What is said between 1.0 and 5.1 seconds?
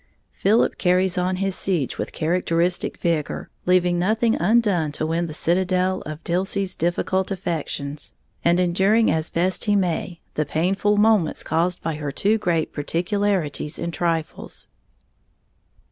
on his siege with characteristic vigor, leaving nothing undone to